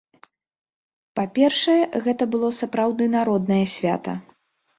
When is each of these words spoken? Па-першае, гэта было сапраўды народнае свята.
Па-першае, 1.19 1.75
гэта 2.07 2.23
было 2.33 2.49
сапраўды 2.61 3.03
народнае 3.19 3.61
свята. 3.77 4.17